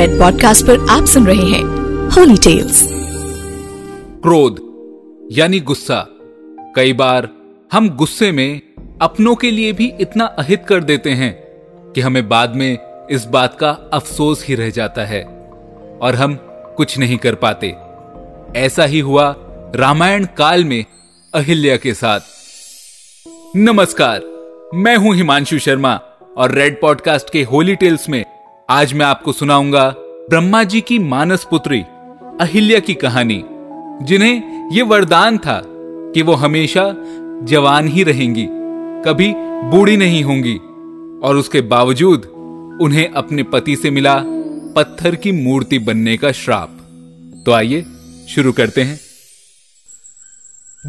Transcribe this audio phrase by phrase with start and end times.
[0.00, 1.64] Red podcast पर आप सुन रहे हैं
[2.08, 2.88] होली टेल्स
[4.22, 4.60] क्रोध,
[5.32, 6.06] यानी गुस्सा।
[6.76, 7.28] कई बार
[7.72, 8.60] हम गुस्से में
[9.02, 11.32] अपनों के लिए भी इतना अहित कर देते हैं
[11.92, 12.78] कि हमें बाद में
[13.10, 15.24] इस बात का अफसोस ही रह जाता है
[16.02, 16.38] और हम
[16.76, 17.74] कुछ नहीं कर पाते।
[18.60, 19.34] ऐसा ही हुआ
[19.76, 20.84] रामायण काल में
[21.34, 22.20] अहिल्या के साथ।
[23.56, 24.20] नमस्कार,
[24.74, 26.00] मैं हूँ हिमांशु शर्मा
[26.36, 28.24] और रेड पॉडकास्ट के होली टेल्स में
[28.70, 31.80] आज मैं आपको सुनाऊँगा ब्रह्मा जी की मानस पुत्री,
[32.40, 33.44] अहिल्या की कहानी,
[34.02, 35.62] जिन्हें यह वरदान था
[36.14, 36.94] कि वो हमेशा
[37.42, 38.46] जवान ही रहेंगी,
[39.04, 40.54] कभी बूढ़ी नहीं होंगी,
[41.26, 42.24] और उसके बावजूद
[42.82, 44.22] उन्हें अपने पति से मिला
[44.76, 46.68] पत्थर की मूर्ति बनने का श्राप।
[47.46, 47.84] तो आइए,
[48.28, 49.00] शुरू करते हैं।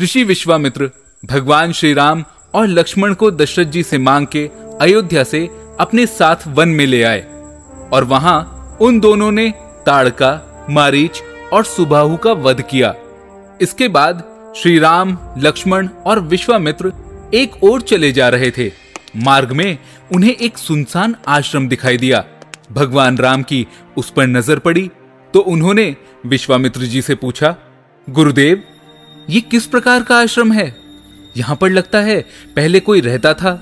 [0.02, 0.92] ऋषि विश्वामित्र
[1.26, 4.50] भगवान श्री राम और लक्ष्मण को दशरथ जी से मांग के
[4.82, 7.31] अयोध्या से अपने साथ वन में ले आए।
[7.94, 9.50] और वहाँ उन दोनों ने
[9.86, 11.22] ताड़का, मारीच
[11.54, 12.94] और सुबाहु का वध किया।
[13.62, 14.24] इसके बाद
[14.58, 16.92] श्री राम लक्ष्मण और विश्वामित्र
[17.34, 18.72] एक ओर चले जा रहे थे।
[19.18, 19.78] मार्ग में
[20.12, 22.24] उन्हें एक सुनसान आश्रम दिखाई दिया।
[22.72, 23.66] भगवान राम की
[23.98, 24.90] उस पर नज़र पड़ी
[25.34, 25.96] तो उन्होंने
[26.26, 27.56] विश्वामित्र जी से पूछा,
[28.08, 28.64] गुरुदेव,
[29.30, 30.74] ये किस प्रकार का आश्रम है?
[31.36, 32.20] यहाँ पर लगता है
[32.56, 33.54] पहले कोई रहता था,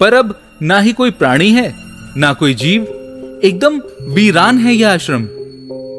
[0.00, 1.72] पर अब ना ही कोई प्राणी है,
[2.16, 2.86] ना कोई जीव
[3.44, 3.78] एकदम
[4.14, 5.24] वीरान है यह आश्रम।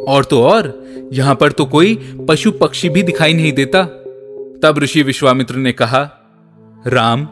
[0.07, 1.95] और तो और, यहाँ पर तो कोई
[2.29, 3.83] पशु पक्षी भी दिखाई नहीं देता।
[4.63, 6.01] तब ऋषि विश्वामित्र ने कहा,
[6.87, 7.25] राम,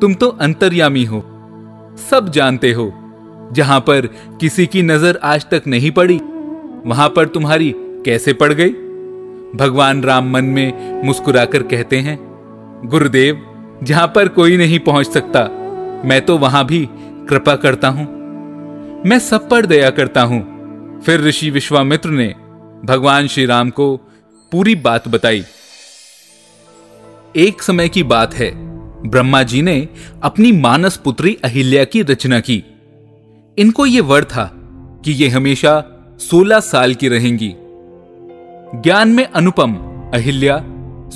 [0.00, 1.20] तुम तो अंतर्यामी हो।
[2.10, 2.90] सब जानते हो,
[3.52, 4.06] जहाँ पर
[4.40, 6.20] किसी की नज़र आज तक नहीं पड़ी,
[6.86, 8.70] वहाँ पर तुम्हारी कैसे पड़ गई?
[9.56, 12.18] भगवान राम मन में मुस्कुराकर कहते हैं,
[12.84, 13.42] गुरुदेव,
[13.82, 15.48] जहाँ पर कोई नहीं पहुँच सकता,
[16.04, 16.88] मैं तो वहाँ भी
[17.28, 18.19] कृपा करता हूँ।
[19.06, 20.60] मैं सब पर दया करता हूँ।
[21.02, 22.34] फिर ऋषि विश्वामित्र ने
[22.84, 23.96] भगवान श्री राम को
[24.52, 25.44] पूरी बात बताई।
[27.36, 28.52] एक समय की बात है,
[29.08, 29.88] ब्रह्मा जी ने
[30.22, 32.64] अपनी मानस पुत्री अहिल्या की रचना की।
[33.58, 34.52] इनको यह वर था
[35.04, 35.84] कि ये हमेशा
[36.20, 37.54] 16 साल की रहेंगी।
[38.80, 39.74] ज्ञान में अनुपम,
[40.14, 40.64] अहिल्या,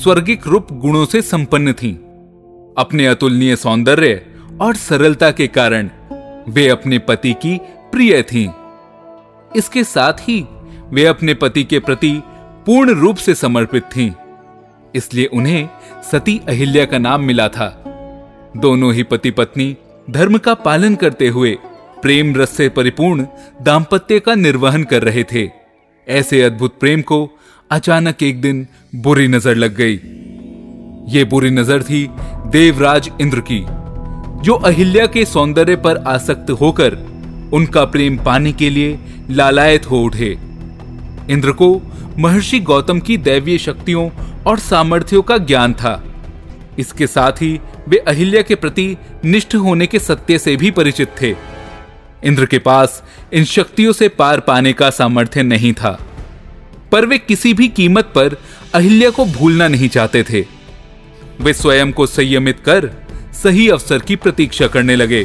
[0.02, 1.94] स्वर्गिक रूप गुणों से संपन्न थीं।
[2.78, 4.26] अपने अतुलनीय सौंदर्य
[4.60, 5.90] और सरलता के कारण
[6.48, 7.58] वे अपने पति की
[7.92, 8.48] प्रिय थीं।
[9.56, 10.40] इसके साथ ही
[10.90, 12.12] वे अपने पति के प्रति
[12.66, 14.10] पूर्ण रूप से समर्पित थीं।
[14.94, 15.68] इसलिए उन्हें
[16.10, 17.68] सती अहिल्या का नाम मिला था
[18.56, 19.76] दोनों ही पति पत्नी
[20.08, 21.56] धर्म का पालन करते हुए
[22.02, 23.26] प्रेम रस से परिपूर्ण
[23.62, 25.48] दाम्पत्य का निर्वहन कर रहे थे
[26.06, 27.18] ऐसे अद्भुत प्रेम को
[27.70, 29.94] अचानक एक दिन बुरी नज़र लग गई
[31.08, 32.06] ये बुरी नज़र थी
[32.48, 33.64] देवराज इंद्र की
[34.44, 36.94] जो अहिल्या के सौंदर्य पर आसक्त होकर
[37.52, 38.98] उनका प्रेम पाने के लिए
[39.30, 40.28] लालायत हो उठे।
[41.30, 41.68] इंद्र को
[42.18, 44.10] महर्षि गौतम की दैवीय शक्तियों
[44.46, 46.04] और सामर्थ्यों का ज्ञान था।
[46.78, 51.34] इसके साथ ही वे अहिल्या के प्रति निष्ठ होने के सत्य से भी परिचित थे।
[52.24, 55.98] इंद्र के पास इन शक्तियों से पार पाने का सामर्थ्य नहीं था।
[56.92, 58.36] पर वे किसी भी कीमत पर
[58.74, 60.46] अहिल्या को भूलना नहीं चाहते थे।
[61.40, 63.03] वे स्वयं को संयमित कर
[63.42, 65.24] सही अवसर की प्रतीक्षा करने लगे।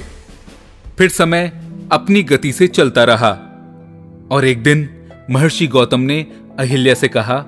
[0.97, 1.51] फिर समय
[1.91, 3.29] अपनी गति से चलता रहा।
[4.31, 4.89] और एक दिन
[5.31, 6.27] महर्षि गौतम ने
[6.59, 7.45] अहिल्या से कहा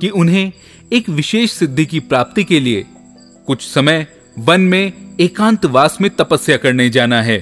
[0.00, 0.52] कि उन्हें
[0.92, 2.84] एक विशेष सिद्धि की प्राप्ति के लिए
[3.46, 4.06] कुछ समय
[4.38, 7.38] वन में एकांतवास में तपस्या करने जाना है।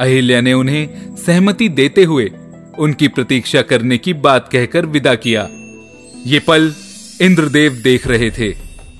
[0.00, 2.30] अहिल्या ने उन्हें सहमति देते हुए
[2.78, 5.48] उनकी प्रतीक्षा करने की बात कहकर विदा किया।
[6.26, 6.74] ये पल
[7.20, 8.54] इंद्रदेव देख रहे थे।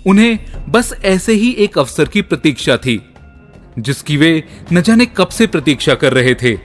[0.06, 3.00] उन्हें बस ऐसे ही एक अवसर की प्रतीक्षा थी,
[3.78, 6.56] जिसकी वे न जाने कब से प्रतीक्षा कर रहे थे।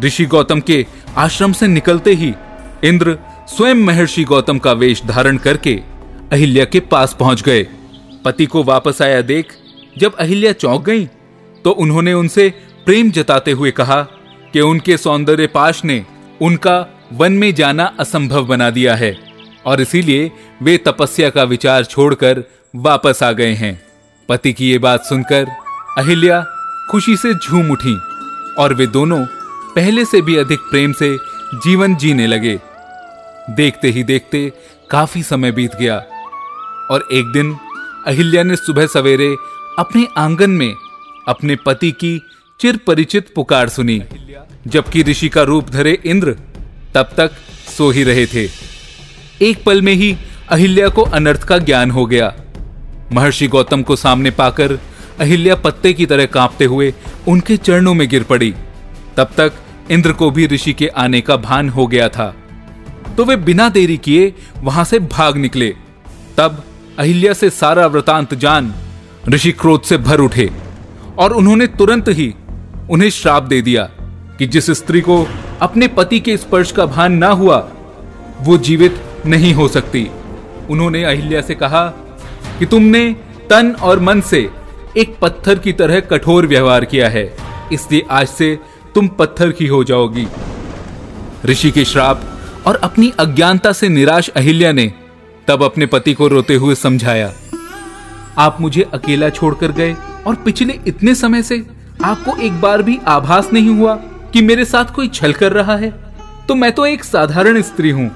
[0.00, 0.84] ऋषि गौतम के
[1.16, 2.32] आश्रम से निकलते ही
[2.84, 3.16] इंद्र
[3.48, 5.74] स्वयं महर्षि गौतम का वेश धारण करके
[6.32, 7.62] अहिल्या के पास पहुँच गए।
[8.24, 9.54] पति को वापस आया देख,
[9.98, 11.06] जब अहिल्या चौंक गई
[11.64, 12.48] तो उन्होंने उनसे
[12.86, 14.02] प्रेम जताते हुए कहा
[14.52, 16.04] कि उनके सौंदर्य पाश ने
[16.40, 16.76] उनका
[17.12, 19.16] वन में जाना असंभव बना दिया है,
[19.66, 20.30] और इसीलिए
[20.62, 22.44] वे तपस्या का विचार छोड़कर
[22.74, 23.80] वापस आ गए हैं।
[24.28, 25.46] पति की ये बात सुनकर
[25.98, 26.40] अहिल्या
[26.90, 27.96] खुशी से झूम उठी
[28.58, 29.24] और वे दोनों
[29.74, 31.16] पहले से भी अधिक प्रेम से
[31.54, 32.58] जीवन जीने लगे।
[33.50, 34.52] देखते ही देखते
[34.90, 35.96] काफ़ी समय बीत गया
[36.90, 37.56] और एक दिन
[38.06, 39.34] अहिल्या ने सुबह सवेरे
[39.78, 40.74] अपने आँगन में
[41.28, 42.18] अपने पति की
[42.60, 44.02] चिर परिचित पुकार सुनी,
[44.66, 46.36] जबकि ऋषि का रूप धरे इंद्र
[46.94, 47.30] तब तक
[47.76, 48.48] सो ही रहे थे।
[49.42, 50.16] एक पल में ही
[50.48, 52.34] अहिल्या को अनर्थ का ज्ञान हो गया।
[53.12, 54.78] महर्षि गौतम को सामने पाकर
[55.20, 56.94] अहिल्या पत्ते की तरह कांपते हुए
[57.28, 58.54] उनके चरणों में गिर पड़ी।
[59.16, 59.52] तब तक
[59.90, 62.34] इंद्र को भी ऋषि के आने का भान हो गया था।
[63.16, 65.68] तो वे बिना देरी किए वहाँ से भाग निकले।
[66.36, 66.62] तब
[66.98, 68.74] अहिल्या से सारा वृतांत जान
[69.28, 70.50] ऋषि क्रोध से भर उठे
[71.18, 72.34] और उन्होंने तुरंत ही
[72.90, 73.82] उन्हें श्राप दे दिया
[74.38, 75.26] कि जिस स्त्री को
[75.60, 77.56] अपने पति के स्पर्श का भान ना हुआ,
[78.40, 80.06] वो जीवित नहीं हो सकती।
[80.70, 81.82] उन्होंने अहिल्या से कहा
[82.58, 83.08] कि तुमने
[83.50, 84.48] तन और मन से
[84.96, 87.24] एक पत्थर की तरह कठोर व्यवहार किया है।
[87.72, 88.58] इसलिए आज से
[88.94, 90.26] तुम पत्थर की हो जाओगी।
[91.44, 92.22] ऋषि के श्राप
[92.66, 94.92] और अपनी अज्ञानता से निराश अहिल्या ने
[95.48, 97.32] तब अपने पति को रोते हुए समझाया,
[98.38, 99.94] आप मुझे अकेला छोड़कर गए
[100.26, 101.62] और पिछले इतने समय से
[102.04, 103.94] आपको एक बार भी आभास नहीं हुआ
[104.32, 105.90] कि मेरे साथ कोई छल कर रहा है?
[106.48, 108.10] तो मैं तो एक साधारण स्त्री हूँ।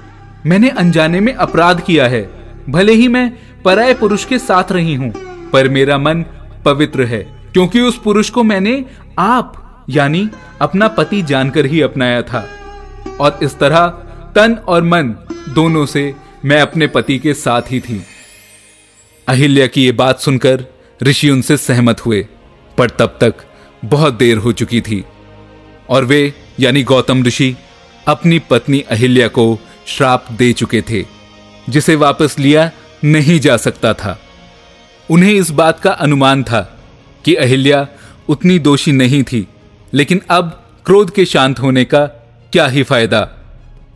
[0.47, 2.23] मैंने अनजाने में अपराध किया है।
[2.69, 3.33] भले ही मैं
[3.65, 5.13] पराय पुरुष के साथ रही हूँ,
[5.51, 6.25] पर मेरा मन
[6.65, 7.19] पवित्र है,
[7.53, 8.85] क्योंकि उस पुरुष को मैंने
[9.19, 10.29] आप, यानी
[10.61, 12.49] अपना पति जानकर ही अपनाया था।
[13.21, 13.87] और इस तरह
[14.35, 15.15] तन और मन
[15.49, 16.15] दोनों से
[16.45, 18.03] मैं अपने पति के साथ ही थी।
[19.29, 20.65] अहिल्या की ये बात सुनकर
[21.03, 22.27] ऋषि उनसे सहमत हुए,
[22.79, 23.35] पर तब तक
[23.85, 25.05] बहुत देर हो चुकी थी,
[25.91, 27.55] और वे, यानी गौतम ऋषि,
[28.09, 31.05] अपनी पत्नी अहिल्या को श्राप दे चुके थे,
[31.69, 32.71] जिसे वापस लिया
[33.05, 34.19] नहीं जा सकता था।
[35.11, 36.61] उन्हें इस बात का अनुमान था
[37.25, 37.87] कि अहिल्या
[38.29, 39.47] उतनी दोषी नहीं थी,
[39.95, 42.05] लेकिन अब क्रोध के शांत होने का
[42.53, 43.29] क्या ही फ़ायदा।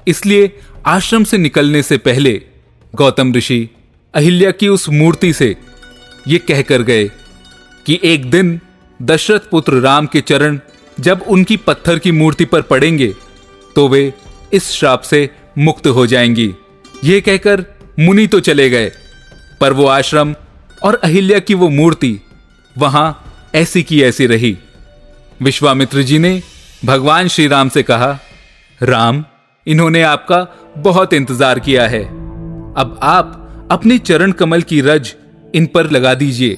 [0.09, 2.43] इसलिए आश्रम से निकलने से पहले
[2.95, 3.69] गौतम ऋषि
[4.15, 5.57] अहिल्या की उस मूर्ति से
[6.29, 7.05] ये कहकर गए
[7.87, 8.61] कि एक दिन
[9.03, 10.59] दशरथ पुत्र राम के चरण
[11.01, 13.15] जब उनकी पत्थर की मूर्ति पर पड़ेंगे
[13.77, 14.13] तो वे
[14.53, 16.55] इस श्राप से मुक्त हो जाएँगी।
[17.05, 17.65] ये कहकर
[17.99, 18.91] मुनि तो चले गए,
[19.61, 20.35] पर वो आश्रम
[20.83, 22.19] और अहिल्या की वो मूर्ति
[22.77, 23.07] वहाँ
[23.55, 24.57] ऐसी की ऐसी रही।
[25.41, 26.41] विश्वामित्र जी ने
[26.85, 28.19] भगवान श्री राम से कहा,
[28.81, 29.25] राम,
[29.67, 30.47] इन्होंने आपका
[30.79, 35.15] बहुत इंतज़ार किया है। अब आप अपने चरण कमल की रज
[35.55, 36.55] इन पर लगा दीजिए,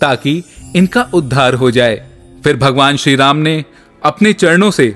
[0.00, 0.42] ताकि
[0.76, 1.96] इनका उद्धार हो जाए।
[2.44, 3.64] फिर भगवान श्री राम ने
[4.02, 4.94] अपने चरणों से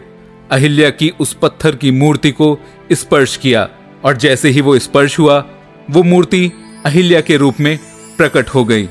[0.50, 2.58] अहिल्या की उस पत्थर की मूर्ति को
[2.92, 3.68] स्पर्श किया,
[4.04, 5.44] और जैसे ही वो स्पर्श हुआ
[5.90, 6.50] वो मूर्ति
[6.86, 7.78] अहिल्या के रूप में
[8.16, 8.88] प्रकट हो गई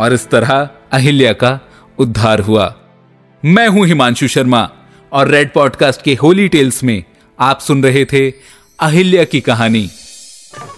[0.00, 1.60] और इस तरह अहिल्या का
[1.98, 2.74] उद्धार हुआ।
[3.44, 4.70] मैं हूँ हिमांशु शर्मा
[5.12, 7.04] और रेड पॉडकास्ट के होली टेल्स में
[7.38, 8.30] आप सुन रहे थे
[8.80, 9.90] अहिल्या की कहानी।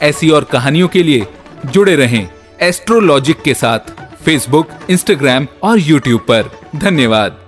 [0.02, 1.26] ऐसी और कहानियों के लिए
[1.66, 2.28] जुड़े रहें
[2.60, 3.78] एस्ट्रोलॉजिक के साथ
[4.24, 7.41] फेसबुक इंस्टाग्राम और यूट्यूब पर। धन्यवाद।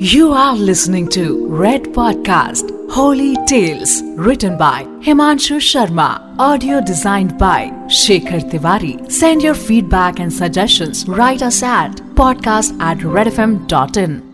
[0.00, 6.38] You are listening to Red Podcast Holy Tales written by Himanshu Sharma.
[6.38, 9.10] Audio designed by Shekhar Tiwari.
[9.10, 11.08] Send your feedback and suggestions.
[11.08, 14.27] Write us at podcast at redfm.in.